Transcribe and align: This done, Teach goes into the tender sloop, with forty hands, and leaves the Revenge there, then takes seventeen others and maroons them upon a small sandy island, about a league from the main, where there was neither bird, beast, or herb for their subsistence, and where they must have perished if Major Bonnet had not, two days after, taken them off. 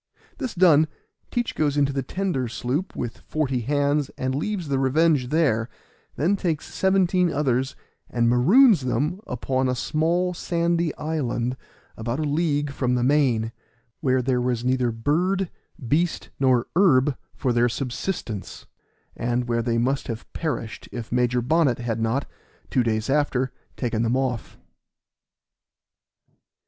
This 0.39 0.55
done, 0.55 0.87
Teach 1.29 1.53
goes 1.53 1.77
into 1.77 1.93
the 1.93 2.01
tender 2.01 2.47
sloop, 2.47 2.95
with 2.95 3.19
forty 3.19 3.59
hands, 3.59 4.09
and 4.17 4.33
leaves 4.33 4.67
the 4.67 4.79
Revenge 4.79 5.27
there, 5.27 5.69
then 6.15 6.35
takes 6.35 6.73
seventeen 6.73 7.31
others 7.31 7.75
and 8.09 8.27
maroons 8.27 8.81
them 8.81 9.19
upon 9.27 9.69
a 9.69 9.75
small 9.75 10.33
sandy 10.33 10.91
island, 10.95 11.55
about 11.95 12.17
a 12.19 12.23
league 12.23 12.71
from 12.71 12.95
the 12.95 13.03
main, 13.03 13.51
where 13.99 14.23
there 14.23 14.41
was 14.41 14.65
neither 14.65 14.91
bird, 14.91 15.51
beast, 15.87 16.31
or 16.41 16.65
herb 16.75 17.15
for 17.35 17.53
their 17.53 17.69
subsistence, 17.69 18.65
and 19.15 19.47
where 19.47 19.61
they 19.61 19.77
must 19.77 20.07
have 20.07 20.25
perished 20.33 20.89
if 20.91 21.11
Major 21.11 21.43
Bonnet 21.43 21.77
had 21.77 21.99
not, 22.01 22.25
two 22.71 22.81
days 22.81 23.07
after, 23.07 23.51
taken 23.77 24.01
them 24.01 24.17
off. 24.17 24.57